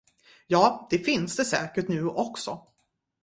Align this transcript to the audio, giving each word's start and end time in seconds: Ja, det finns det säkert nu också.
Ja, 0.47 0.87
det 0.89 0.97
finns 0.99 1.35
det 1.35 1.45
säkert 1.45 1.87
nu 1.87 2.07
också. 2.07 2.65